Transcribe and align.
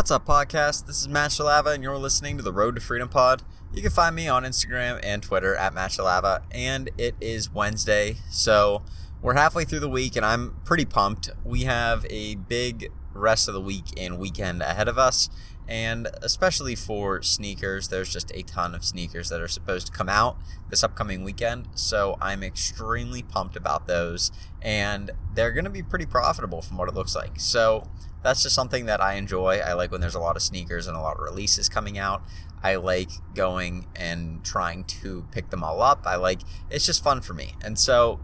What's 0.00 0.10
up, 0.10 0.24
podcast? 0.24 0.86
This 0.86 1.02
is 1.02 1.08
Matt 1.08 1.30
Shalava, 1.30 1.74
and 1.74 1.82
you're 1.82 1.98
listening 1.98 2.38
to 2.38 2.42
the 2.42 2.54
Road 2.54 2.74
to 2.76 2.80
Freedom 2.80 3.06
Pod. 3.06 3.42
You 3.70 3.82
can 3.82 3.90
find 3.90 4.16
me 4.16 4.28
on 4.28 4.44
Instagram 4.44 4.98
and 5.02 5.22
Twitter 5.22 5.54
at 5.54 5.74
Matt 5.74 5.90
Shalava, 5.90 6.40
and 6.50 6.88
it 6.96 7.16
is 7.20 7.52
Wednesday, 7.52 8.16
so 8.30 8.80
we're 9.20 9.34
halfway 9.34 9.66
through 9.66 9.80
the 9.80 9.90
week, 9.90 10.16
and 10.16 10.24
I'm 10.24 10.56
pretty 10.64 10.86
pumped. 10.86 11.28
We 11.44 11.64
have 11.64 12.06
a 12.08 12.36
big 12.36 12.90
rest 13.12 13.46
of 13.46 13.52
the 13.52 13.60
week 13.60 13.92
and 13.98 14.18
weekend 14.18 14.62
ahead 14.62 14.88
of 14.88 14.96
us, 14.96 15.28
and 15.68 16.08
especially 16.22 16.74
for 16.74 17.22
sneakers, 17.22 17.88
there's 17.88 18.12
just 18.12 18.32
a 18.34 18.42
ton 18.42 18.74
of 18.74 18.84
sneakers 18.84 19.28
that 19.28 19.40
are 19.40 19.48
supposed 19.48 19.86
to 19.86 19.92
come 19.92 20.08
out 20.08 20.36
this 20.68 20.82
upcoming 20.82 21.22
weekend. 21.22 21.68
So 21.74 22.16
I'm 22.20 22.42
extremely 22.42 23.22
pumped 23.22 23.56
about 23.56 23.86
those, 23.86 24.32
and 24.60 25.10
they're 25.34 25.52
going 25.52 25.64
to 25.64 25.70
be 25.70 25.82
pretty 25.82 26.06
profitable 26.06 26.62
from 26.62 26.76
what 26.76 26.88
it 26.88 26.94
looks 26.94 27.14
like. 27.14 27.38
So 27.38 27.88
that's 28.22 28.42
just 28.42 28.54
something 28.54 28.86
that 28.86 29.00
I 29.00 29.14
enjoy. 29.14 29.58
I 29.58 29.72
like 29.72 29.90
when 29.90 30.00
there's 30.00 30.14
a 30.14 30.20
lot 30.20 30.36
of 30.36 30.42
sneakers 30.42 30.86
and 30.86 30.96
a 30.96 31.00
lot 31.00 31.16
of 31.16 31.22
releases 31.22 31.68
coming 31.68 31.98
out. 31.98 32.22
I 32.62 32.76
like 32.76 33.10
going 33.34 33.86
and 33.96 34.44
trying 34.44 34.84
to 34.84 35.26
pick 35.32 35.50
them 35.50 35.64
all 35.64 35.80
up. 35.80 36.02
I 36.06 36.16
like 36.16 36.40
it's 36.70 36.84
just 36.84 37.02
fun 37.02 37.22
for 37.22 37.32
me. 37.32 37.54
And 37.64 37.78
so 37.78 38.20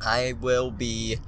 I 0.00 0.32
will 0.40 0.70
be 0.70 1.18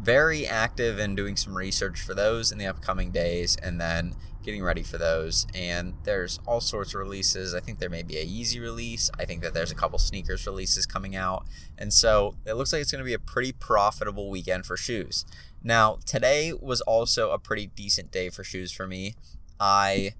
very 0.00 0.46
active 0.46 0.98
in 0.98 1.14
doing 1.14 1.36
some 1.36 1.56
research 1.56 2.00
for 2.00 2.14
those 2.14 2.50
in 2.50 2.58
the 2.58 2.66
upcoming 2.66 3.10
days 3.10 3.56
and 3.56 3.80
then 3.80 4.14
getting 4.42 4.62
ready 4.62 4.82
for 4.82 4.98
those. 4.98 5.46
And 5.54 5.94
there's 6.04 6.38
all 6.46 6.60
sorts 6.60 6.94
of 6.94 7.00
releases. 7.00 7.54
I 7.54 7.60
think 7.60 7.78
there 7.78 7.90
may 7.90 8.02
be 8.02 8.18
a 8.18 8.26
Yeezy 8.26 8.60
release. 8.60 9.10
I 9.18 9.24
think 9.24 9.42
that 9.42 9.54
there's 9.54 9.70
a 9.70 9.74
couple 9.74 9.98
sneakers 9.98 10.46
releases 10.46 10.86
coming 10.86 11.16
out. 11.16 11.46
And 11.78 11.92
so 11.92 12.34
it 12.44 12.54
looks 12.54 12.72
like 12.72 12.82
it's 12.82 12.92
going 12.92 13.00
to 13.00 13.06
be 13.06 13.14
a 13.14 13.18
pretty 13.18 13.52
profitable 13.52 14.30
weekend 14.30 14.66
for 14.66 14.76
shoes. 14.76 15.24
Now, 15.62 15.98
today 16.06 16.52
was 16.52 16.80
also 16.80 17.30
a 17.30 17.38
pretty 17.38 17.68
decent 17.68 18.10
day 18.10 18.30
for 18.30 18.42
shoes 18.42 18.72
for 18.72 18.86
me. 18.86 19.14
I 19.60 20.14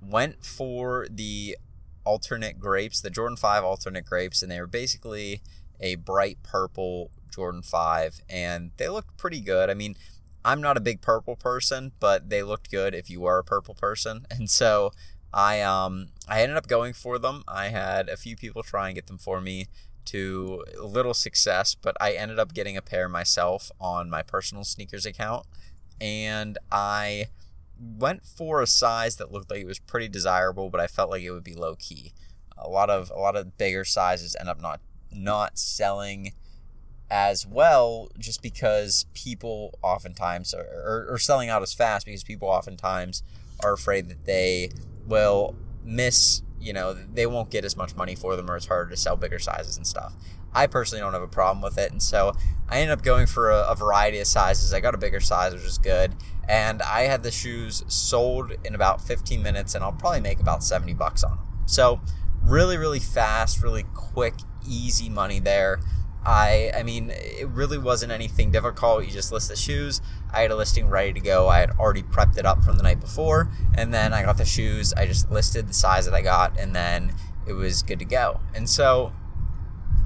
went 0.00 0.44
for 0.44 1.06
the 1.10 1.56
alternate 2.04 2.58
grapes, 2.58 3.00
the 3.00 3.10
Jordan 3.10 3.36
5 3.36 3.62
alternate 3.62 4.06
grapes, 4.06 4.42
and 4.42 4.50
they 4.50 4.60
were 4.60 4.66
basically 4.66 5.42
a 5.80 5.96
bright 5.96 6.38
purple 6.42 7.10
Jordan 7.30 7.62
5, 7.62 8.22
and 8.28 8.70
they 8.76 8.88
looked 8.88 9.16
pretty 9.16 9.40
good. 9.40 9.70
I 9.70 9.74
mean, 9.74 9.96
I'm 10.44 10.60
not 10.60 10.76
a 10.76 10.80
big 10.80 11.00
purple 11.00 11.36
person, 11.36 11.92
but 12.00 12.30
they 12.30 12.42
looked 12.42 12.70
good 12.70 12.94
if 12.94 13.10
you 13.10 13.20
were 13.20 13.38
a 13.38 13.44
purple 13.44 13.74
person. 13.74 14.26
And 14.30 14.48
so 14.48 14.92
I 15.32 15.60
um 15.60 16.08
I 16.28 16.42
ended 16.42 16.56
up 16.56 16.66
going 16.66 16.92
for 16.92 17.18
them. 17.18 17.44
I 17.46 17.68
had 17.68 18.08
a 18.08 18.16
few 18.16 18.36
people 18.36 18.62
try 18.62 18.88
and 18.88 18.94
get 18.94 19.06
them 19.06 19.18
for 19.18 19.40
me 19.40 19.66
to 20.06 20.64
little 20.82 21.14
success, 21.14 21.74
but 21.74 21.96
I 22.00 22.12
ended 22.12 22.38
up 22.38 22.54
getting 22.54 22.76
a 22.76 22.82
pair 22.82 23.08
myself 23.08 23.70
on 23.80 24.08
my 24.10 24.22
personal 24.22 24.64
sneakers 24.64 25.06
account 25.06 25.46
and 26.00 26.56
I 26.72 27.26
went 27.78 28.24
for 28.24 28.60
a 28.60 28.66
size 28.66 29.16
that 29.16 29.32
looked 29.32 29.50
like 29.50 29.60
it 29.60 29.66
was 29.66 29.78
pretty 29.78 30.08
desirable, 30.08 30.70
but 30.70 30.80
I 30.80 30.86
felt 30.86 31.10
like 31.10 31.22
it 31.22 31.30
would 31.30 31.44
be 31.44 31.54
low 31.54 31.76
key. 31.76 32.12
A 32.56 32.68
lot 32.68 32.90
of 32.90 33.10
a 33.10 33.18
lot 33.18 33.36
of 33.36 33.56
bigger 33.56 33.84
sizes 33.84 34.36
end 34.38 34.48
up 34.48 34.60
not 34.60 34.80
not 35.12 35.58
selling 35.58 36.32
as 37.10 37.46
well 37.46 38.08
just 38.18 38.40
because 38.40 39.06
people 39.14 39.78
oftentimes 39.82 40.54
are, 40.54 40.60
are, 40.60 41.14
are, 41.14 41.18
selling 41.18 41.48
out 41.48 41.60
as 41.60 41.74
fast 41.74 42.06
because 42.06 42.22
people 42.22 42.48
oftentimes 42.48 43.24
are 43.64 43.72
afraid 43.72 44.08
that 44.08 44.24
they 44.26 44.70
will 45.06 45.56
miss 45.84 46.42
you 46.60 46.72
know 46.72 46.94
they 46.94 47.26
won't 47.26 47.50
get 47.50 47.64
as 47.64 47.76
much 47.76 47.96
money 47.96 48.14
for 48.14 48.36
them 48.36 48.48
or 48.48 48.56
it's 48.56 48.66
harder 48.66 48.90
to 48.90 48.96
sell 48.96 49.16
bigger 49.16 49.38
sizes 49.38 49.76
and 49.76 49.86
stuff. 49.86 50.14
I 50.52 50.66
personally 50.66 51.00
don't 51.00 51.12
have 51.12 51.22
a 51.22 51.28
problem 51.28 51.62
with 51.62 51.78
it 51.78 51.90
and 51.92 52.02
so 52.02 52.32
i 52.68 52.80
ended 52.80 52.96
up 52.96 53.04
going 53.04 53.26
for 53.26 53.50
a, 53.50 53.70
a 53.70 53.74
variety 53.74 54.18
of 54.18 54.26
sizes. 54.26 54.72
I 54.72 54.80
got 54.80 54.94
a 54.94 54.98
bigger 54.98 55.20
size 55.20 55.52
which 55.52 55.64
is 55.64 55.78
good 55.78 56.14
and 56.48 56.82
i 56.82 57.02
had 57.02 57.22
the 57.22 57.30
shoes 57.30 57.84
sold 57.86 58.52
in 58.64 58.74
about 58.74 59.00
15 59.00 59.42
minutes 59.42 59.74
and 59.74 59.84
i'll 59.84 59.92
probably 59.92 60.20
make 60.20 60.40
about 60.40 60.64
70 60.64 60.94
bucks 60.94 61.22
on 61.22 61.36
them 61.36 61.46
so 61.66 62.00
really 62.42 62.76
really 62.76 62.98
fast 62.98 63.62
really 63.62 63.84
quick 63.94 64.34
easy 64.68 65.08
money 65.08 65.38
there 65.38 65.80
I 66.24 66.70
I 66.76 66.82
mean 66.82 67.10
it 67.10 67.48
really 67.48 67.78
wasn't 67.78 68.12
anything 68.12 68.50
difficult. 68.50 69.04
You 69.04 69.10
just 69.10 69.32
list 69.32 69.48
the 69.48 69.56
shoes. 69.56 70.00
I 70.32 70.42
had 70.42 70.50
a 70.50 70.56
listing 70.56 70.88
ready 70.88 71.12
to 71.12 71.20
go. 71.20 71.48
I 71.48 71.58
had 71.58 71.70
already 71.72 72.02
prepped 72.02 72.36
it 72.36 72.46
up 72.46 72.62
from 72.62 72.76
the 72.76 72.82
night 72.82 73.00
before, 73.00 73.50
and 73.74 73.92
then 73.92 74.12
I 74.12 74.22
got 74.22 74.38
the 74.38 74.44
shoes. 74.44 74.92
I 74.94 75.06
just 75.06 75.30
listed 75.30 75.68
the 75.68 75.74
size 75.74 76.04
that 76.04 76.14
I 76.14 76.22
got, 76.22 76.58
and 76.58 76.74
then 76.74 77.14
it 77.46 77.54
was 77.54 77.82
good 77.82 77.98
to 77.98 78.04
go. 78.04 78.40
And 78.54 78.68
so 78.68 79.12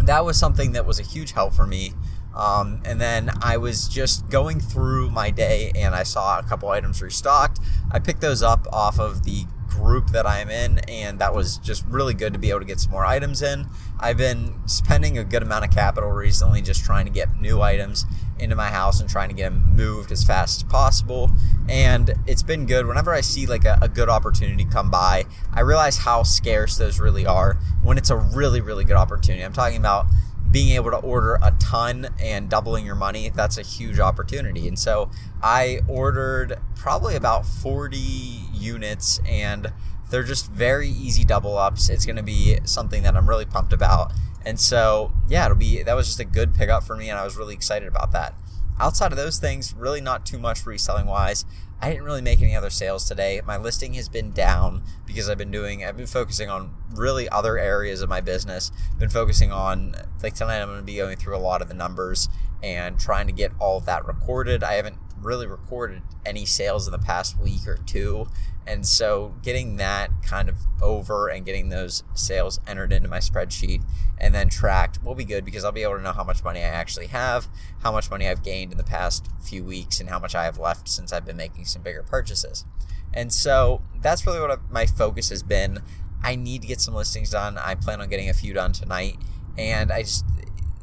that 0.02 0.24
was 0.24 0.38
something 0.38 0.72
that 0.72 0.86
was 0.86 0.98
a 0.98 1.02
huge 1.02 1.32
help 1.32 1.54
for 1.54 1.66
me. 1.66 1.92
Um, 2.34 2.82
and 2.84 3.00
then 3.00 3.30
I 3.42 3.56
was 3.56 3.86
just 3.86 4.28
going 4.28 4.58
through 4.58 5.10
my 5.10 5.30
day, 5.30 5.70
and 5.74 5.94
I 5.94 6.02
saw 6.02 6.38
a 6.38 6.42
couple 6.42 6.68
items 6.68 7.00
restocked. 7.00 7.60
I 7.92 8.00
picked 8.00 8.20
those 8.20 8.42
up 8.42 8.66
off 8.72 8.98
of 8.98 9.24
the 9.24 9.44
group 9.74 10.10
that 10.10 10.26
I'm 10.26 10.48
in, 10.48 10.78
and 10.88 11.18
that 11.18 11.34
was 11.34 11.58
just 11.58 11.84
really 11.86 12.14
good 12.14 12.32
to 12.32 12.38
be 12.38 12.50
able 12.50 12.60
to 12.60 12.66
get 12.66 12.80
some 12.80 12.92
more 12.92 13.04
items 13.04 13.42
in. 13.42 13.66
I've 13.98 14.16
been 14.16 14.54
spending 14.66 15.18
a 15.18 15.24
good 15.24 15.42
amount 15.42 15.64
of 15.64 15.70
capital 15.70 16.10
recently 16.10 16.62
just 16.62 16.84
trying 16.84 17.04
to 17.06 17.10
get 17.10 17.40
new 17.40 17.60
items 17.60 18.06
into 18.38 18.56
my 18.56 18.68
house 18.68 19.00
and 19.00 19.08
trying 19.08 19.28
to 19.28 19.34
get 19.34 19.50
them 19.50 19.74
moved 19.74 20.10
as 20.10 20.24
fast 20.24 20.62
as 20.62 20.62
possible. 20.64 21.30
And 21.68 22.12
it's 22.26 22.42
been 22.42 22.66
good. 22.66 22.86
Whenever 22.86 23.12
I 23.12 23.20
see 23.20 23.46
like 23.46 23.64
a, 23.64 23.78
a 23.80 23.88
good 23.88 24.08
opportunity 24.08 24.64
come 24.64 24.90
by, 24.90 25.24
I 25.52 25.60
realize 25.60 25.98
how 25.98 26.24
scarce 26.24 26.76
those 26.76 26.98
really 26.98 27.26
are 27.26 27.56
when 27.82 27.96
it's 27.96 28.10
a 28.10 28.16
really, 28.16 28.60
really 28.60 28.84
good 28.84 28.96
opportunity. 28.96 29.44
I'm 29.44 29.52
talking 29.52 29.78
about 29.78 30.06
being 30.54 30.70
able 30.76 30.92
to 30.92 30.98
order 30.98 31.36
a 31.42 31.52
ton 31.58 32.08
and 32.20 32.48
doubling 32.48 32.86
your 32.86 32.94
money, 32.94 33.28
that's 33.28 33.58
a 33.58 33.62
huge 33.62 33.98
opportunity. 33.98 34.68
And 34.68 34.78
so 34.78 35.10
I 35.42 35.80
ordered 35.88 36.60
probably 36.76 37.16
about 37.16 37.44
40 37.44 38.43
units 38.64 39.20
and 39.28 39.72
they're 40.10 40.22
just 40.22 40.50
very 40.50 40.88
easy 40.88 41.24
double 41.24 41.58
ups. 41.58 41.88
It's 41.88 42.06
going 42.06 42.16
to 42.16 42.22
be 42.22 42.58
something 42.64 43.02
that 43.02 43.16
I'm 43.16 43.28
really 43.28 43.44
pumped 43.44 43.72
about. 43.72 44.12
And 44.44 44.60
so, 44.60 45.12
yeah, 45.28 45.46
it'll 45.46 45.56
be 45.56 45.82
that 45.82 45.94
was 45.94 46.06
just 46.06 46.20
a 46.20 46.24
good 46.24 46.54
pickup 46.54 46.84
for 46.84 46.96
me 46.96 47.08
and 47.10 47.18
I 47.18 47.24
was 47.24 47.36
really 47.36 47.54
excited 47.54 47.88
about 47.88 48.12
that. 48.12 48.34
Outside 48.78 49.12
of 49.12 49.18
those 49.18 49.38
things, 49.38 49.74
really 49.74 50.00
not 50.00 50.26
too 50.26 50.38
much 50.38 50.66
reselling 50.66 51.06
wise. 51.06 51.44
I 51.80 51.90
didn't 51.90 52.04
really 52.04 52.22
make 52.22 52.40
any 52.40 52.56
other 52.56 52.70
sales 52.70 53.06
today. 53.06 53.40
My 53.44 53.56
listing 53.56 53.94
has 53.94 54.08
been 54.08 54.32
down 54.32 54.82
because 55.06 55.28
I've 55.28 55.38
been 55.38 55.50
doing, 55.50 55.84
I've 55.84 55.96
been 55.96 56.06
focusing 56.06 56.48
on 56.48 56.74
really 56.94 57.28
other 57.28 57.58
areas 57.58 58.00
of 58.00 58.08
my 58.08 58.20
business. 58.20 58.72
Been 58.98 59.10
focusing 59.10 59.52
on, 59.52 59.94
like 60.22 60.34
tonight, 60.34 60.60
I'm 60.60 60.68
going 60.68 60.78
to 60.78 60.84
be 60.84 60.96
going 60.96 61.16
through 61.16 61.36
a 61.36 61.38
lot 61.38 61.60
of 61.60 61.68
the 61.68 61.74
numbers 61.74 62.28
and 62.62 62.98
trying 62.98 63.26
to 63.26 63.32
get 63.32 63.52
all 63.58 63.76
of 63.76 63.84
that 63.86 64.06
recorded. 64.06 64.64
I 64.64 64.74
haven't 64.74 64.96
really 65.24 65.46
recorded 65.46 66.02
any 66.24 66.44
sales 66.44 66.86
in 66.86 66.92
the 66.92 66.98
past 66.98 67.38
week 67.38 67.66
or 67.66 67.76
two. 67.76 68.28
And 68.66 68.86
so 68.86 69.34
getting 69.42 69.76
that 69.76 70.10
kind 70.22 70.48
of 70.48 70.56
over 70.80 71.28
and 71.28 71.44
getting 71.44 71.68
those 71.68 72.02
sales 72.14 72.60
entered 72.66 72.92
into 72.92 73.08
my 73.08 73.18
spreadsheet 73.18 73.82
and 74.18 74.34
then 74.34 74.48
tracked 74.48 75.02
will 75.02 75.14
be 75.14 75.24
good 75.24 75.44
because 75.44 75.64
I'll 75.64 75.72
be 75.72 75.82
able 75.82 75.96
to 75.96 76.02
know 76.02 76.12
how 76.12 76.24
much 76.24 76.42
money 76.42 76.60
I 76.60 76.68
actually 76.68 77.08
have, 77.08 77.48
how 77.82 77.92
much 77.92 78.10
money 78.10 78.26
I've 78.26 78.42
gained 78.42 78.72
in 78.72 78.78
the 78.78 78.84
past 78.84 79.28
few 79.42 79.64
weeks, 79.64 80.00
and 80.00 80.08
how 80.08 80.18
much 80.18 80.34
I 80.34 80.44
have 80.44 80.58
left 80.58 80.88
since 80.88 81.12
I've 81.12 81.26
been 81.26 81.36
making 81.36 81.66
some 81.66 81.82
bigger 81.82 82.02
purchases. 82.02 82.64
And 83.12 83.32
so 83.32 83.82
that's 84.00 84.26
really 84.26 84.40
what 84.40 84.70
my 84.70 84.86
focus 84.86 85.28
has 85.30 85.42
been. 85.42 85.80
I 86.22 86.36
need 86.36 86.62
to 86.62 86.68
get 86.68 86.80
some 86.80 86.94
listings 86.94 87.30
done. 87.30 87.58
I 87.58 87.74
plan 87.74 88.00
on 88.00 88.08
getting 88.08 88.30
a 88.30 88.34
few 88.34 88.54
done 88.54 88.72
tonight. 88.72 89.18
And 89.58 89.92
I 89.92 90.02
just, 90.02 90.24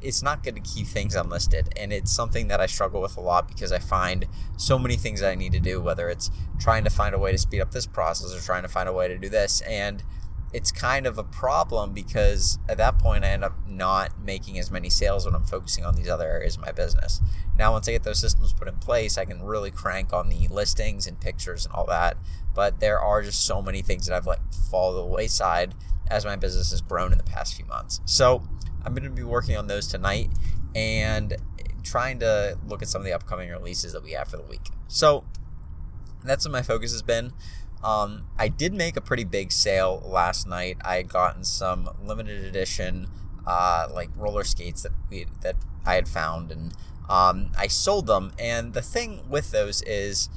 it's 0.01 0.23
not 0.23 0.43
good 0.43 0.55
to 0.55 0.61
keep 0.61 0.87
things 0.87 1.15
unlisted 1.15 1.69
and 1.77 1.93
it's 1.93 2.11
something 2.11 2.47
that 2.47 2.59
i 2.59 2.65
struggle 2.65 3.01
with 3.01 3.17
a 3.17 3.21
lot 3.21 3.47
because 3.47 3.71
i 3.71 3.79
find 3.79 4.27
so 4.57 4.77
many 4.77 4.95
things 4.95 5.21
that 5.21 5.29
i 5.29 5.35
need 5.35 5.51
to 5.51 5.59
do 5.59 5.81
whether 5.81 6.09
it's 6.09 6.29
trying 6.59 6.83
to 6.83 6.89
find 6.89 7.15
a 7.15 7.19
way 7.19 7.31
to 7.31 7.37
speed 7.37 7.61
up 7.61 7.71
this 7.71 7.85
process 7.85 8.35
or 8.35 8.39
trying 8.39 8.63
to 8.63 8.69
find 8.69 8.87
a 8.87 8.93
way 8.93 9.07
to 9.07 9.17
do 9.17 9.29
this 9.29 9.61
and 9.61 10.03
it's 10.53 10.71
kind 10.71 11.05
of 11.05 11.17
a 11.17 11.23
problem 11.23 11.93
because 11.93 12.59
at 12.67 12.77
that 12.77 12.99
point 12.99 13.23
I 13.23 13.29
end 13.29 13.43
up 13.43 13.55
not 13.67 14.19
making 14.19 14.59
as 14.59 14.69
many 14.69 14.89
sales 14.89 15.25
when 15.25 15.33
I'm 15.33 15.45
focusing 15.45 15.85
on 15.85 15.95
these 15.95 16.09
other 16.09 16.27
areas 16.27 16.57
of 16.57 16.61
my 16.61 16.71
business. 16.71 17.21
Now, 17.57 17.71
once 17.71 17.87
I 17.87 17.91
get 17.91 18.03
those 18.03 18.19
systems 18.19 18.53
put 18.53 18.67
in 18.67 18.75
place, 18.75 19.17
I 19.17 19.25
can 19.25 19.43
really 19.43 19.71
crank 19.71 20.11
on 20.11 20.29
the 20.29 20.47
listings 20.49 21.07
and 21.07 21.19
pictures 21.19 21.65
and 21.65 21.73
all 21.73 21.85
that. 21.85 22.17
But 22.53 22.79
there 22.79 22.99
are 22.99 23.21
just 23.21 23.45
so 23.45 23.61
many 23.61 23.81
things 23.81 24.07
that 24.07 24.15
I've 24.15 24.27
let 24.27 24.39
fall 24.69 24.91
to 24.91 24.97
the 24.97 25.05
wayside 25.05 25.73
as 26.09 26.25
my 26.25 26.35
business 26.35 26.71
has 26.71 26.81
grown 26.81 27.13
in 27.13 27.17
the 27.17 27.23
past 27.23 27.55
few 27.55 27.65
months. 27.65 28.01
So 28.05 28.43
I'm 28.85 28.93
going 28.93 29.03
to 29.03 29.09
be 29.09 29.23
working 29.23 29.57
on 29.57 29.67
those 29.67 29.87
tonight 29.87 30.29
and 30.75 31.35
trying 31.83 32.19
to 32.19 32.57
look 32.67 32.81
at 32.81 32.87
some 32.87 33.01
of 33.01 33.05
the 33.05 33.13
upcoming 33.13 33.49
releases 33.49 33.93
that 33.93 34.03
we 34.03 34.11
have 34.11 34.27
for 34.27 34.37
the 34.37 34.43
week. 34.43 34.69
So 34.87 35.23
that's 36.23 36.45
what 36.45 36.51
my 36.51 36.61
focus 36.61 36.91
has 36.91 37.01
been. 37.01 37.33
Um, 37.83 38.27
I 38.37 38.47
did 38.47 38.73
make 38.73 38.95
a 38.95 39.01
pretty 39.01 39.23
big 39.23 39.51
sale 39.51 40.03
last 40.05 40.47
night. 40.47 40.77
I 40.85 40.97
had 40.97 41.09
gotten 41.09 41.43
some 41.43 41.89
limited 42.03 42.43
edition, 42.43 43.07
uh, 43.45 43.87
like 43.91 44.09
roller 44.15 44.43
skates 44.43 44.83
that 44.83 44.91
we 45.09 45.25
that 45.41 45.55
I 45.85 45.95
had 45.95 46.07
found, 46.07 46.51
and 46.51 46.73
um, 47.09 47.51
I 47.57 47.67
sold 47.67 48.05
them. 48.05 48.33
And 48.37 48.73
the 48.73 48.83
thing 48.83 49.27
with 49.27 49.51
those 49.51 49.81
is 49.81 50.29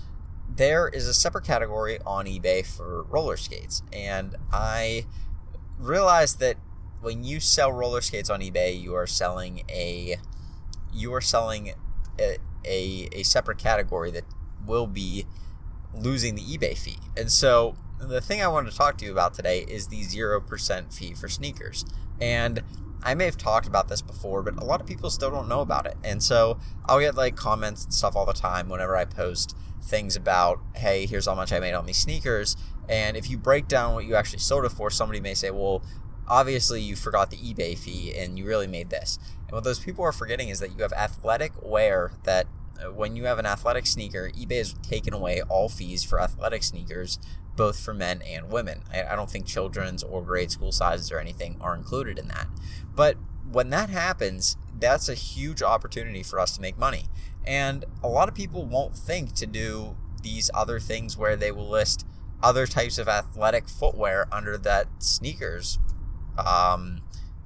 there 0.48 0.88
is 0.88 1.06
a 1.06 1.12
separate 1.12 1.44
category 1.44 1.98
on 2.06 2.24
eBay 2.24 2.64
for 2.64 3.02
roller 3.04 3.36
skates, 3.36 3.82
and 3.92 4.36
I 4.50 5.04
realized 5.78 6.40
that 6.40 6.56
when 7.04 7.22
you 7.22 7.38
sell 7.38 7.70
roller 7.70 8.00
skates 8.00 8.30
on 8.30 8.40
eBay, 8.40 8.80
you 8.80 8.94
are 8.94 9.06
selling 9.06 9.62
a 9.68 10.16
you 10.92 11.12
are 11.12 11.20
selling 11.20 11.74
a, 12.18 12.38
a, 12.64 13.08
a 13.12 13.22
separate 13.22 13.58
category 13.58 14.10
that 14.12 14.24
will 14.64 14.86
be 14.86 15.26
losing 15.92 16.34
the 16.34 16.42
eBay 16.42 16.76
fee. 16.76 16.98
And 17.16 17.30
so 17.30 17.76
the 17.98 18.20
thing 18.20 18.40
I 18.40 18.48
wanted 18.48 18.70
to 18.70 18.76
talk 18.76 18.96
to 18.98 19.04
you 19.04 19.12
about 19.12 19.34
today 19.34 19.64
is 19.68 19.88
the 19.88 20.02
0% 20.02 20.94
fee 20.94 21.14
for 21.14 21.28
sneakers. 21.28 21.84
And 22.20 22.62
I 23.02 23.14
may 23.14 23.24
have 23.24 23.36
talked 23.36 23.66
about 23.66 23.88
this 23.88 24.02
before, 24.02 24.42
but 24.42 24.56
a 24.56 24.64
lot 24.64 24.80
of 24.80 24.86
people 24.86 25.10
still 25.10 25.30
don't 25.30 25.48
know 25.48 25.60
about 25.60 25.86
it. 25.86 25.96
And 26.04 26.22
so 26.22 26.58
I'll 26.86 27.00
get 27.00 27.16
like 27.16 27.34
comments 27.34 27.84
and 27.84 27.92
stuff 27.92 28.14
all 28.14 28.24
the 28.24 28.32
time 28.32 28.68
whenever 28.68 28.96
I 28.96 29.04
post 29.04 29.56
things 29.82 30.16
about, 30.16 30.60
hey, 30.76 31.06
here's 31.06 31.26
how 31.26 31.34
much 31.34 31.52
I 31.52 31.58
made 31.58 31.74
on 31.74 31.86
these 31.86 31.98
sneakers. 31.98 32.56
And 32.88 33.16
if 33.16 33.28
you 33.28 33.36
break 33.36 33.68
down 33.68 33.94
what 33.94 34.04
you 34.04 34.14
actually 34.14 34.38
sold 34.38 34.64
it 34.64 34.70
for, 34.70 34.90
somebody 34.90 35.20
may 35.20 35.34
say, 35.34 35.50
well, 35.50 35.82
obviously 36.28 36.80
you 36.80 36.96
forgot 36.96 37.30
the 37.30 37.36
eBay 37.36 37.76
fee 37.76 38.14
and 38.16 38.38
you 38.38 38.46
really 38.46 38.66
made 38.66 38.90
this. 38.90 39.18
And 39.46 39.52
what 39.52 39.64
those 39.64 39.80
people 39.80 40.04
are 40.04 40.12
forgetting 40.12 40.48
is 40.48 40.60
that 40.60 40.76
you 40.76 40.82
have 40.82 40.92
athletic 40.92 41.52
wear 41.62 42.12
that 42.24 42.46
uh, 42.82 42.92
when 42.92 43.16
you 43.16 43.24
have 43.24 43.38
an 43.38 43.46
athletic 43.46 43.86
sneaker, 43.86 44.30
eBay 44.36 44.58
has 44.58 44.74
taken 44.74 45.14
away 45.14 45.42
all 45.42 45.68
fees 45.68 46.02
for 46.02 46.20
athletic 46.20 46.62
sneakers, 46.62 47.18
both 47.56 47.78
for 47.78 47.94
men 47.94 48.22
and 48.22 48.50
women. 48.50 48.82
I, 48.92 49.04
I 49.04 49.16
don't 49.16 49.30
think 49.30 49.46
children's 49.46 50.02
or 50.02 50.22
grade 50.22 50.50
school 50.50 50.72
sizes 50.72 51.12
or 51.12 51.18
anything 51.18 51.56
are 51.60 51.74
included 51.74 52.18
in 52.18 52.28
that. 52.28 52.48
But 52.94 53.16
when 53.50 53.70
that 53.70 53.90
happens, 53.90 54.56
that's 54.78 55.08
a 55.08 55.14
huge 55.14 55.62
opportunity 55.62 56.22
for 56.22 56.40
us 56.40 56.54
to 56.56 56.60
make 56.60 56.78
money. 56.78 57.06
And 57.46 57.84
a 58.02 58.08
lot 58.08 58.28
of 58.28 58.34
people 58.34 58.64
won't 58.64 58.96
think 58.96 59.34
to 59.34 59.46
do 59.46 59.96
these 60.22 60.50
other 60.54 60.80
things 60.80 61.16
where 61.16 61.36
they 61.36 61.52
will 61.52 61.68
list 61.68 62.06
other 62.42 62.66
types 62.66 62.98
of 62.98 63.08
athletic 63.08 63.68
footwear 63.68 64.26
under 64.32 64.58
that 64.58 64.86
sneakers 64.98 65.78
um, 66.38 67.02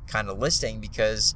kind 0.06 0.28
of 0.28 0.38
listing 0.38 0.80
because 0.80 1.34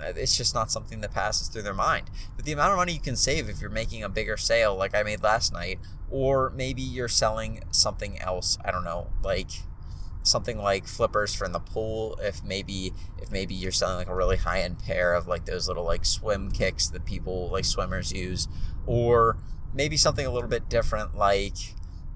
it's 0.00 0.36
just 0.36 0.54
not 0.54 0.70
something 0.70 1.00
that 1.00 1.12
passes 1.12 1.48
through 1.48 1.62
their 1.62 1.74
mind. 1.74 2.10
But 2.36 2.44
the 2.44 2.52
amount 2.52 2.72
of 2.72 2.76
money 2.78 2.92
you 2.92 3.00
can 3.00 3.16
save 3.16 3.48
if 3.48 3.60
you're 3.60 3.70
making 3.70 4.02
a 4.02 4.08
bigger 4.08 4.36
sale, 4.36 4.76
like 4.76 4.94
I 4.94 5.02
made 5.02 5.22
last 5.22 5.52
night, 5.52 5.78
or 6.10 6.50
maybe 6.50 6.82
you're 6.82 7.08
selling 7.08 7.62
something 7.70 8.18
else, 8.18 8.58
I 8.64 8.70
don't 8.70 8.84
know, 8.84 9.08
like 9.22 9.50
something 10.22 10.58
like 10.58 10.86
flippers 10.86 11.34
from 11.34 11.52
the 11.52 11.58
pool 11.58 12.16
if 12.22 12.44
maybe 12.44 12.92
if 13.20 13.30
maybe 13.32 13.54
you're 13.54 13.72
selling 13.72 13.96
like 13.96 14.08
a 14.08 14.14
really 14.14 14.36
high 14.36 14.60
end 14.60 14.78
pair 14.78 15.14
of 15.14 15.26
like 15.26 15.46
those 15.46 15.66
little 15.66 15.84
like 15.84 16.04
swim 16.04 16.50
kicks 16.50 16.88
that 16.88 17.04
people 17.04 17.50
like 17.50 17.64
swimmers 17.64 18.12
use 18.12 18.46
or 18.86 19.36
maybe 19.74 19.96
something 19.96 20.24
a 20.24 20.30
little 20.30 20.48
bit 20.48 20.68
different 20.68 21.16
like 21.16 21.56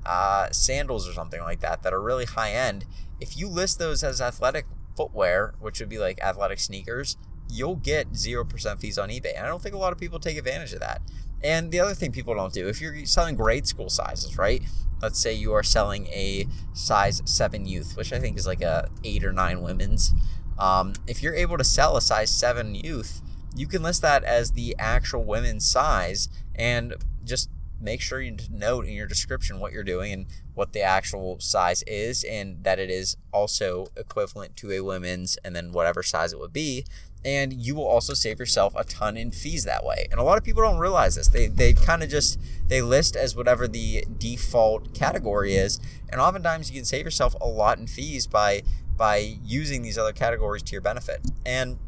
uh, 0.05 0.49
sandals 0.53 1.09
or 1.09 1.13
something 1.13 1.41
like 1.41 1.59
that 1.59 1.83
that 1.83 1.93
are 1.93 2.01
really 2.01 2.27
high 2.27 2.53
end 2.53 2.85
if 3.21 3.37
you 3.37 3.49
list 3.49 3.81
those 3.81 4.05
as 4.05 4.21
athletic 4.21 4.67
footwear 4.97 5.55
which 5.61 5.81
would 5.81 5.89
be 5.89 5.99
like 5.99 6.21
athletic 6.21 6.59
sneakers 6.59 7.17
you'll 7.49 7.77
get 7.77 8.13
0% 8.13 8.81
fees 8.81 8.99
on 8.99 9.09
ebay 9.09 9.37
and 9.37 9.47
i 9.47 9.49
don't 9.49 9.63
think 9.63 9.75
a 9.75 9.79
lot 9.79 9.93
of 9.93 9.99
people 9.99 10.19
take 10.19 10.37
advantage 10.37 10.73
of 10.73 10.81
that 10.81 11.01
and 11.43 11.71
the 11.71 11.81
other 11.81 11.95
thing 11.95 12.13
people 12.13 12.35
don't 12.35 12.53
do, 12.53 12.67
if 12.69 12.81
you're 12.81 13.05
selling 13.05 13.37
grade 13.37 13.67
school 13.67 13.91
sizes, 13.91 14.39
right? 14.39 14.63
Let's 15.03 15.19
say 15.19 15.35
you 15.35 15.53
are 15.53 15.63
selling 15.63 16.07
a 16.07 16.47
size 16.73 17.23
seven 17.25 17.67
youth, 17.67 17.97
which 17.97 18.13
I 18.13 18.19
think 18.19 18.39
is 18.39 18.47
like 18.47 18.63
a 18.63 18.89
eight 19.05 19.25
or 19.25 19.33
nine 19.33 19.63
women's. 19.63 20.15
Um, 20.59 20.95
if 21.07 21.23
you're 21.23 21.35
able 21.35 21.59
to 21.59 21.65
sell 21.65 21.97
a 21.97 22.01
size 22.01 22.31
seven 22.31 22.75
youth, 22.75 23.21
you 23.55 23.67
can 23.67 23.83
list 23.83 24.03
that 24.03 24.25
as 24.25 24.53
the 24.53 24.75
actual 24.79 25.25
women's 25.25 25.67
size 25.67 26.29
and 26.55 26.95
just 27.25 27.51
make 27.81 28.01
sure 28.01 28.21
you 28.21 28.37
note 28.51 28.87
in 28.87 28.93
your 28.93 29.07
description 29.07 29.61
what 29.61 29.73
you're 29.73 29.85
doing 29.85 30.13
and 30.13 30.27
what 30.55 30.73
the 30.73 30.81
actual 30.81 31.39
size 31.41 31.83
is 31.87 32.25
and 32.25 32.65
that 32.65 32.79
it 32.79 32.91
is 32.91 33.17
also 33.33 33.87
equivalent 33.97 34.57
to 34.57 34.73
a 34.73 34.81
women's 34.81 35.37
and 35.45 35.55
then 35.55 35.73
whatever 35.73 36.03
size 36.03 36.33
it 36.33 36.39
would 36.39 36.53
be 36.53 36.85
and 37.27 37.53
you 37.53 37.75
will 37.75 37.87
also 37.87 38.15
save 38.15 38.39
yourself 38.39 38.73
a 38.77 38.85
ton 38.85 39.17
in 39.17 39.33
fees 39.33 39.65
that 39.65 39.85
way. 39.85 40.07
And 40.13 40.21
a 40.21 40.23
lot 40.23 40.39
of 40.39 40.45
people 40.45 40.63
don't 40.63 40.79
realize 40.79 41.17
this. 41.17 41.27
They 41.27 41.49
they 41.49 41.73
kind 41.73 42.05
of 42.05 42.09
just 42.09 42.39
they 42.69 42.81
list 42.83 43.17
as 43.17 43.35
whatever 43.35 43.67
the 43.67 44.05
default 44.17 44.95
category 44.95 45.57
is, 45.57 45.81
and 46.09 46.21
oftentimes 46.21 46.71
you 46.71 46.77
can 46.77 46.85
save 46.85 47.05
yourself 47.05 47.35
a 47.41 47.49
lot 47.49 47.79
in 47.79 47.89
fees 47.89 48.29
by 48.29 48.63
by 48.97 49.39
using 49.45 49.83
these 49.83 49.99
other 49.99 50.13
categories 50.13 50.63
to 50.63 50.73
your 50.73 50.81
benefit. 50.81 51.21
And 51.45 51.79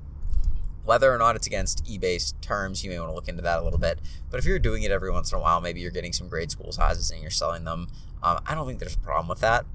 whether 0.88 1.12
or 1.12 1.19
not 1.19 1.37
it's 1.37 1.46
against 1.46 1.85
eBay's 1.85 2.32
terms, 2.40 2.82
you 2.82 2.88
may 2.88 2.99
want 2.99 3.11
to 3.11 3.14
look 3.14 3.29
into 3.29 3.43
that 3.43 3.58
a 3.58 3.62
little 3.62 3.79
bit. 3.79 3.99
But 4.31 4.38
if 4.38 4.46
you're 4.46 4.58
doing 4.58 4.85
it 4.85 4.90
every 4.90 5.11
once 5.11 5.31
in 5.31 5.37
a 5.37 5.40
while, 5.43 5.61
maybe 5.61 5.81
you're 5.81 5.90
getting 5.90 6.14
some 6.14 6.29
grade 6.29 6.50
school 6.50 6.73
sizes 6.73 7.11
and 7.11 7.20
you're 7.20 7.31
selling 7.31 7.64
them. 7.64 7.88
Um, 8.23 8.40
I 8.46 8.55
don't 8.55 8.67
think 8.67 8.79
there's 8.79 8.94
a 8.94 8.99
problem 9.00 9.29
with 9.29 9.40
that. 9.40 9.67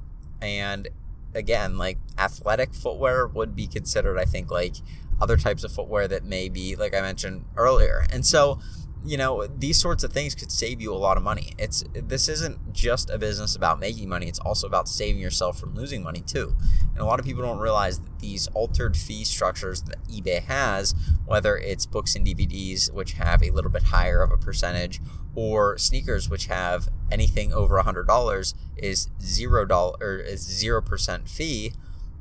And 0.41 0.87
again, 1.35 1.77
like 1.77 1.99
athletic 2.17 2.73
footwear 2.73 3.27
would 3.27 3.55
be 3.55 3.67
considered, 3.67 4.17
I 4.17 4.25
think, 4.25 4.49
like 4.49 4.77
other 5.21 5.37
types 5.37 5.63
of 5.63 5.71
footwear 5.71 6.07
that 6.07 6.23
may 6.23 6.49
be, 6.49 6.75
like 6.75 6.95
I 6.95 7.01
mentioned 7.01 7.45
earlier. 7.55 8.07
And 8.11 8.25
so, 8.25 8.59
you 9.05 9.17
know, 9.17 9.47
these 9.47 9.79
sorts 9.79 10.03
of 10.03 10.13
things 10.13 10.35
could 10.35 10.51
save 10.51 10.81
you 10.81 10.93
a 10.93 10.95
lot 10.95 11.17
of 11.17 11.23
money. 11.23 11.53
It's 11.57 11.83
this 11.93 12.29
isn't 12.29 12.73
just 12.73 13.09
a 13.09 13.17
business 13.17 13.55
about 13.55 13.79
making 13.79 14.07
money, 14.07 14.27
it's 14.27 14.39
also 14.39 14.67
about 14.67 14.87
saving 14.87 15.21
yourself 15.21 15.59
from 15.59 15.75
losing 15.75 16.03
money 16.03 16.21
too. 16.21 16.55
And 16.93 16.99
a 16.99 17.05
lot 17.05 17.19
of 17.19 17.25
people 17.25 17.43
don't 17.43 17.59
realize 17.59 17.99
that 17.99 18.19
these 18.19 18.47
altered 18.47 18.95
fee 18.95 19.23
structures 19.23 19.81
that 19.83 20.07
eBay 20.07 20.43
has, 20.43 20.95
whether 21.25 21.57
it's 21.57 21.85
books 21.85 22.15
and 22.15 22.25
DVDs 22.25 22.91
which 22.93 23.13
have 23.13 23.43
a 23.43 23.51
little 23.51 23.71
bit 23.71 23.83
higher 23.83 24.21
of 24.21 24.31
a 24.31 24.37
percentage 24.37 25.01
or 25.35 25.77
sneakers 25.77 26.29
which 26.29 26.45
have 26.45 26.89
anything 27.11 27.51
over 27.51 27.77
a 27.77 27.83
$100 27.83 28.53
is 28.77 29.09
0 29.21 29.65
dollar 29.65 29.97
or 29.99 30.17
is 30.17 30.45
0% 30.47 31.27
fee 31.27 31.73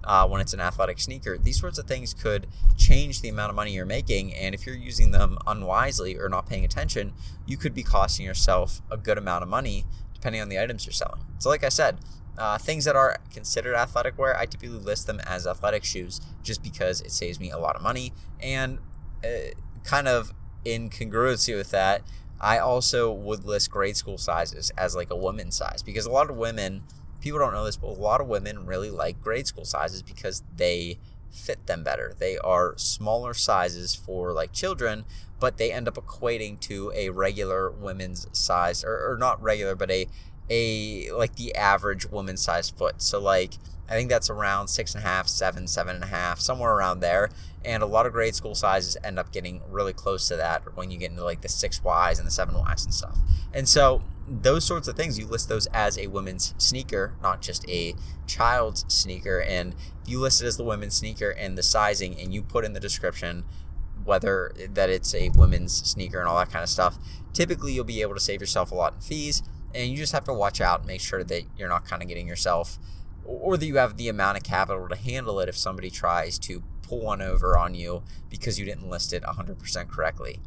uh, 0.04 0.26
when 0.26 0.40
it's 0.40 0.52
an 0.52 0.60
athletic 0.60 0.98
sneaker. 0.98 1.38
These 1.38 1.60
sorts 1.60 1.78
of 1.78 1.86
things 1.86 2.14
could 2.14 2.46
change 2.76 3.20
the 3.20 3.28
amount 3.28 3.50
of 3.50 3.56
money 3.56 3.72
you're 3.72 3.86
making. 3.86 4.34
And 4.34 4.54
if 4.54 4.66
you're 4.66 4.76
using 4.76 5.10
them 5.10 5.38
unwisely 5.46 6.16
or 6.16 6.28
not 6.28 6.46
paying 6.46 6.64
attention, 6.64 7.12
you 7.46 7.56
could 7.56 7.74
be 7.74 7.82
costing 7.82 8.26
yourself 8.26 8.80
a 8.90 8.96
good 8.96 9.18
amount 9.18 9.42
of 9.42 9.48
money 9.48 9.84
depending 10.14 10.40
on 10.40 10.48
the 10.48 10.60
items 10.60 10.86
you're 10.86 10.92
selling. 10.92 11.20
So, 11.38 11.48
like 11.48 11.64
I 11.64 11.68
said, 11.68 11.98
uh, 12.38 12.56
things 12.58 12.84
that 12.84 12.96
are 12.96 13.18
considered 13.32 13.74
athletic 13.74 14.16
wear, 14.18 14.38
I 14.38 14.46
typically 14.46 14.78
list 14.78 15.06
them 15.06 15.20
as 15.20 15.46
athletic 15.46 15.84
shoes 15.84 16.20
just 16.42 16.62
because 16.62 17.00
it 17.00 17.10
saves 17.10 17.40
me 17.40 17.50
a 17.50 17.58
lot 17.58 17.76
of 17.76 17.82
money. 17.82 18.12
And 18.40 18.78
uh, 19.24 19.50
kind 19.84 20.08
of 20.08 20.32
in 20.64 20.90
congruency 20.90 21.56
with 21.56 21.70
that, 21.72 22.02
I 22.40 22.58
also 22.58 23.12
would 23.12 23.44
list 23.44 23.70
grade 23.70 23.96
school 23.96 24.18
sizes 24.18 24.70
as 24.76 24.96
like 24.96 25.10
a 25.10 25.16
woman's 25.16 25.56
size 25.56 25.82
because 25.82 26.06
a 26.06 26.10
lot 26.10 26.30
of 26.30 26.36
women 26.36 26.82
people 27.22 27.38
don't 27.38 27.54
know 27.54 27.64
this, 27.64 27.76
but 27.76 27.88
a 27.88 27.92
lot 27.92 28.20
of 28.20 28.26
women 28.26 28.66
really 28.66 28.90
like 28.90 29.20
grade 29.20 29.46
school 29.46 29.64
sizes 29.64 30.02
because 30.02 30.42
they 30.56 30.98
fit 31.30 31.66
them 31.66 31.82
better. 31.82 32.14
They 32.18 32.36
are 32.38 32.74
smaller 32.76 33.32
sizes 33.32 33.94
for 33.94 34.32
like 34.32 34.52
children, 34.52 35.04
but 35.40 35.56
they 35.56 35.72
end 35.72 35.88
up 35.88 35.94
equating 35.94 36.60
to 36.60 36.92
a 36.94 37.08
regular 37.08 37.70
women's 37.70 38.26
size, 38.32 38.84
or, 38.84 39.12
or 39.12 39.16
not 39.18 39.42
regular, 39.42 39.74
but 39.74 39.90
a 39.90 40.08
a 40.50 41.10
like 41.12 41.36
the 41.36 41.54
average 41.54 42.06
woman's 42.10 42.42
size 42.42 42.68
foot. 42.68 43.00
So 43.00 43.18
like 43.18 43.54
I 43.88 43.94
think 43.94 44.08
that's 44.08 44.30
around 44.30 44.68
six 44.68 44.94
and 44.94 45.04
a 45.04 45.06
half, 45.06 45.28
seven, 45.28 45.66
seven 45.66 45.96
and 45.96 46.04
a 46.04 46.08
half, 46.08 46.40
somewhere 46.40 46.72
around 46.72 47.00
there. 47.00 47.30
And 47.64 47.82
a 47.82 47.86
lot 47.86 48.06
of 48.06 48.12
grade 48.12 48.34
school 48.34 48.54
sizes 48.54 48.96
end 49.04 49.18
up 49.18 49.32
getting 49.32 49.60
really 49.68 49.92
close 49.92 50.26
to 50.28 50.36
that 50.36 50.76
when 50.76 50.90
you 50.90 50.98
get 50.98 51.10
into 51.10 51.24
like 51.24 51.42
the 51.42 51.48
six 51.48 51.80
Ys 51.80 52.18
and 52.18 52.26
the 52.26 52.32
seven 52.32 52.54
Ys 52.56 52.84
and 52.84 52.94
stuff. 52.94 53.18
And 53.52 53.68
so 53.68 54.02
those 54.26 54.64
sorts 54.64 54.88
of 54.88 54.96
things, 54.96 55.18
you 55.18 55.26
list 55.26 55.48
those 55.48 55.66
as 55.66 55.98
a 55.98 56.06
women's 56.06 56.54
sneaker, 56.58 57.14
not 57.22 57.42
just 57.42 57.68
a 57.68 57.94
child's 58.26 58.84
sneaker. 58.88 59.40
And 59.40 59.74
you 60.06 60.20
list 60.20 60.42
it 60.42 60.46
as 60.46 60.56
the 60.56 60.64
women's 60.64 60.94
sneaker 60.94 61.30
and 61.30 61.56
the 61.56 61.62
sizing, 61.62 62.18
and 62.18 62.32
you 62.32 62.42
put 62.42 62.64
in 62.64 62.72
the 62.72 62.80
description 62.80 63.44
whether 64.04 64.52
that 64.72 64.90
it's 64.90 65.14
a 65.14 65.30
women's 65.30 65.72
sneaker 65.88 66.18
and 66.18 66.28
all 66.28 66.36
that 66.38 66.50
kind 66.50 66.62
of 66.62 66.68
stuff. 66.68 66.98
Typically, 67.32 67.72
you'll 67.72 67.84
be 67.84 68.02
able 68.02 68.14
to 68.14 68.20
save 68.20 68.40
yourself 68.40 68.72
a 68.72 68.74
lot 68.74 68.94
in 68.94 69.00
fees, 69.00 69.42
and 69.74 69.90
you 69.90 69.96
just 69.96 70.12
have 70.12 70.24
to 70.24 70.34
watch 70.34 70.60
out 70.60 70.80
and 70.80 70.88
make 70.88 71.00
sure 71.00 71.22
that 71.22 71.42
you're 71.56 71.68
not 71.68 71.86
kind 71.86 72.02
of 72.02 72.08
getting 72.08 72.26
yourself, 72.26 72.78
or 73.24 73.56
that 73.56 73.66
you 73.66 73.76
have 73.76 73.96
the 73.96 74.08
amount 74.08 74.36
of 74.36 74.42
capital 74.42 74.88
to 74.88 74.96
handle 74.96 75.40
it 75.40 75.48
if 75.48 75.56
somebody 75.56 75.90
tries 75.90 76.38
to 76.38 76.62
pull 76.82 77.00
one 77.00 77.22
over 77.22 77.56
on 77.56 77.74
you 77.74 78.02
because 78.28 78.58
you 78.58 78.64
didn't 78.64 78.88
list 78.88 79.12
it 79.12 79.22
100% 79.22 79.88
correctly. 79.88 80.40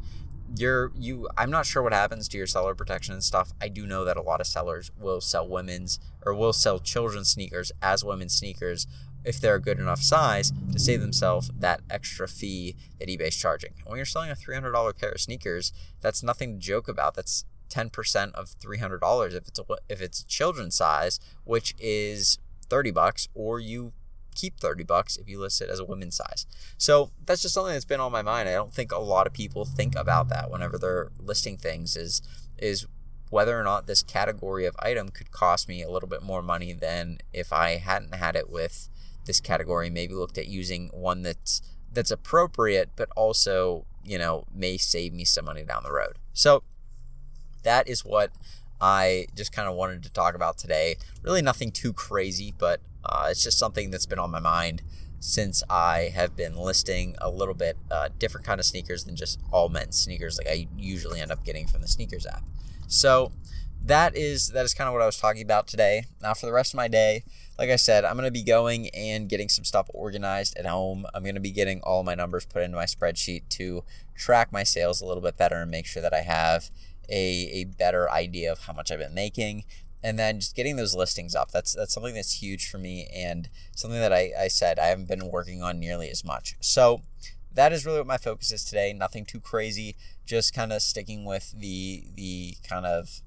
You're 0.56 0.92
you 0.94 1.28
i'm 1.36 1.50
not 1.50 1.66
sure 1.66 1.82
what 1.82 1.92
happens 1.92 2.28
to 2.28 2.38
your 2.38 2.46
seller 2.46 2.74
protection 2.74 3.14
and 3.14 3.24
stuff. 3.24 3.52
I 3.60 3.68
do 3.68 3.84
know 3.84 4.04
that 4.04 4.16
a 4.16 4.22
lot 4.22 4.40
of 4.40 4.46
sellers 4.46 4.92
will 4.96 5.20
sell 5.20 5.48
women's 5.48 5.98
or 6.24 6.34
will 6.34 6.52
sell 6.52 6.78
children's 6.78 7.30
sneakers 7.30 7.72
as 7.82 8.04
women's 8.04 8.34
sneakers 8.34 8.86
if 9.24 9.40
they're 9.40 9.56
a 9.56 9.60
good 9.60 9.80
enough 9.80 10.00
size 10.00 10.52
to 10.72 10.78
save 10.78 11.00
themselves 11.00 11.50
that 11.58 11.80
extra 11.90 12.28
fee 12.28 12.76
that 13.00 13.08
ebay's 13.08 13.34
charging. 13.34 13.72
When 13.84 13.96
you're 13.96 14.06
selling 14.06 14.30
a 14.30 14.36
$300 14.36 14.96
pair 14.96 15.10
of 15.10 15.20
sneakers 15.20 15.72
that's 16.00 16.22
nothing 16.22 16.54
to 16.54 16.60
joke 16.60 16.86
about. 16.86 17.14
That's 17.14 17.44
10% 17.68 18.32
of 18.32 18.54
$300 18.60 19.34
if 19.34 19.48
it's 19.48 19.58
a 19.58 19.64
if 19.88 20.00
it's 20.00 20.22
children's 20.22 20.76
size 20.76 21.18
which 21.42 21.74
is 21.80 22.38
30 22.68 22.90
bucks 22.90 23.28
or 23.34 23.60
you 23.60 23.92
keep 24.34 24.60
30 24.60 24.84
bucks 24.84 25.16
if 25.16 25.28
you 25.28 25.40
list 25.40 25.60
it 25.60 25.70
as 25.70 25.80
a 25.80 25.84
women's 25.84 26.16
size. 26.16 26.46
So 26.78 27.10
that's 27.24 27.42
just 27.42 27.54
something 27.54 27.72
that's 27.72 27.84
been 27.84 28.00
on 28.00 28.12
my 28.12 28.22
mind. 28.22 28.48
I 28.48 28.52
don't 28.52 28.72
think 28.72 28.92
a 28.92 28.98
lot 28.98 29.26
of 29.26 29.32
people 29.32 29.64
think 29.64 29.96
about 29.96 30.28
that 30.28 30.50
whenever 30.50 30.78
they're 30.78 31.10
listing 31.18 31.56
things 31.56 31.96
is 31.96 32.22
is 32.58 32.86
whether 33.30 33.58
or 33.58 33.64
not 33.64 33.86
this 33.86 34.02
category 34.02 34.66
of 34.66 34.76
item 34.78 35.08
could 35.08 35.32
cost 35.32 35.68
me 35.68 35.82
a 35.82 35.90
little 35.90 36.08
bit 36.08 36.22
more 36.22 36.42
money 36.42 36.72
than 36.72 37.18
if 37.32 37.52
I 37.52 37.78
hadn't 37.78 38.14
had 38.14 38.36
it 38.36 38.48
with 38.48 38.88
this 39.24 39.40
category, 39.40 39.90
maybe 39.90 40.14
looked 40.14 40.38
at 40.38 40.46
using 40.46 40.88
one 40.92 41.22
that's 41.22 41.60
that's 41.92 42.10
appropriate 42.10 42.90
but 42.94 43.08
also, 43.16 43.86
you 44.04 44.18
know, 44.18 44.44
may 44.54 44.76
save 44.76 45.12
me 45.12 45.24
some 45.24 45.46
money 45.46 45.64
down 45.64 45.82
the 45.82 45.92
road. 45.92 46.18
So 46.34 46.62
that 47.62 47.88
is 47.88 48.04
what 48.04 48.30
I 48.80 49.26
just 49.34 49.52
kind 49.52 49.68
of 49.68 49.74
wanted 49.74 50.02
to 50.02 50.12
talk 50.12 50.34
about 50.34 50.58
today. 50.58 50.96
Really, 51.22 51.42
nothing 51.42 51.70
too 51.70 51.92
crazy, 51.92 52.54
but 52.56 52.80
uh, 53.04 53.28
it's 53.30 53.42
just 53.42 53.58
something 53.58 53.90
that's 53.90 54.06
been 54.06 54.18
on 54.18 54.30
my 54.30 54.40
mind 54.40 54.82
since 55.18 55.62
I 55.70 56.12
have 56.14 56.36
been 56.36 56.56
listing 56.56 57.16
a 57.20 57.30
little 57.30 57.54
bit 57.54 57.76
uh, 57.90 58.10
different 58.18 58.46
kind 58.46 58.60
of 58.60 58.66
sneakers 58.66 59.04
than 59.04 59.16
just 59.16 59.40
all 59.50 59.68
men's 59.68 59.98
sneakers, 59.98 60.38
like 60.38 60.48
I 60.48 60.68
usually 60.76 61.20
end 61.20 61.32
up 61.32 61.44
getting 61.44 61.66
from 61.66 61.80
the 61.80 61.88
sneakers 61.88 62.26
app. 62.26 62.44
So 62.86 63.32
that 63.82 64.16
is 64.16 64.48
that 64.48 64.64
is 64.64 64.74
kind 64.74 64.88
of 64.88 64.94
what 64.94 65.02
I 65.02 65.06
was 65.06 65.18
talking 65.18 65.42
about 65.42 65.68
today. 65.68 66.04
Now 66.20 66.34
for 66.34 66.46
the 66.46 66.52
rest 66.52 66.74
of 66.74 66.76
my 66.76 66.88
day, 66.88 67.22
like 67.58 67.70
I 67.70 67.76
said, 67.76 68.04
I'm 68.04 68.18
to 68.18 68.30
be 68.30 68.42
going 68.42 68.88
and 68.90 69.28
getting 69.28 69.48
some 69.48 69.64
stuff 69.64 69.88
organized 69.94 70.56
at 70.58 70.66
home. 70.66 71.06
I'm 71.14 71.24
to 71.24 71.40
be 71.40 71.50
getting 71.50 71.80
all 71.82 72.02
my 72.02 72.14
numbers 72.14 72.44
put 72.44 72.62
into 72.62 72.76
my 72.76 72.84
spreadsheet 72.84 73.48
to 73.50 73.84
track 74.14 74.52
my 74.52 74.62
sales 74.62 75.00
a 75.00 75.06
little 75.06 75.22
bit 75.22 75.36
better 75.36 75.56
and 75.56 75.70
make 75.70 75.86
sure 75.86 76.02
that 76.02 76.12
I 76.12 76.22
have 76.22 76.70
a, 77.08 77.50
a 77.52 77.64
better 77.64 78.10
idea 78.10 78.50
of 78.50 78.60
how 78.60 78.72
much 78.72 78.90
I've 78.90 78.98
been 78.98 79.14
making. 79.14 79.64
And 80.02 80.18
then 80.18 80.38
just 80.38 80.54
getting 80.54 80.76
those 80.76 80.94
listings 80.94 81.34
up. 81.34 81.50
That's 81.50 81.74
that's 81.74 81.92
something 81.92 82.14
that's 82.14 82.40
huge 82.40 82.68
for 82.68 82.78
me 82.78 83.08
and 83.12 83.48
something 83.74 83.98
that 83.98 84.12
I, 84.12 84.30
I 84.38 84.48
said 84.48 84.78
I 84.78 84.86
haven't 84.86 85.08
been 85.08 85.30
working 85.30 85.62
on 85.62 85.80
nearly 85.80 86.10
as 86.10 86.24
much. 86.24 86.54
So 86.60 87.02
that 87.52 87.72
is 87.72 87.84
really 87.84 87.98
what 87.98 88.06
my 88.06 88.18
focus 88.18 88.52
is 88.52 88.64
today. 88.64 88.92
Nothing 88.92 89.24
too 89.24 89.40
crazy, 89.40 89.96
just 90.24 90.54
kind 90.54 90.72
of 90.72 90.82
sticking 90.82 91.24
with 91.24 91.52
the 91.58 92.04
the 92.14 92.56
kind 92.68 92.86
of 92.86 93.20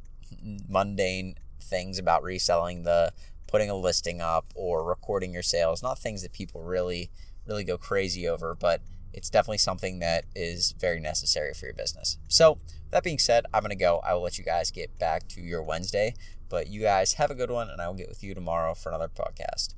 mundane 0.69 1.35
things 1.61 1.99
about 1.99 2.23
reselling 2.23 2.83
the 2.83 3.11
putting 3.47 3.69
a 3.69 3.75
listing 3.75 4.21
up 4.21 4.45
or 4.55 4.83
recording 4.83 5.33
your 5.33 5.43
sales. 5.43 5.81
Not 5.81 5.97
things 5.97 6.21
that 6.21 6.31
people 6.31 6.61
really, 6.61 7.09
really 7.47 7.63
go 7.63 7.77
crazy 7.77 8.27
over, 8.27 8.55
but 8.55 8.81
it's 9.13 9.29
definitely 9.29 9.57
something 9.57 9.99
that 9.99 10.25
is 10.35 10.73
very 10.79 10.99
necessary 10.99 11.53
for 11.53 11.65
your 11.65 11.73
business. 11.73 12.17
So, 12.27 12.59
that 12.91 13.03
being 13.03 13.19
said, 13.19 13.45
I'm 13.53 13.61
going 13.61 13.69
to 13.69 13.75
go. 13.75 13.99
I 14.03 14.13
will 14.13 14.23
let 14.23 14.37
you 14.37 14.43
guys 14.43 14.71
get 14.71 14.97
back 14.97 15.27
to 15.29 15.41
your 15.41 15.61
Wednesday, 15.61 16.15
but 16.49 16.67
you 16.67 16.81
guys 16.81 17.13
have 17.13 17.29
a 17.29 17.35
good 17.35 17.51
one, 17.51 17.69
and 17.69 17.81
I 17.81 17.87
will 17.87 17.95
get 17.95 18.09
with 18.09 18.23
you 18.23 18.33
tomorrow 18.33 18.73
for 18.73 18.89
another 18.89 19.09
podcast. 19.09 19.75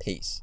Peace. 0.00 0.42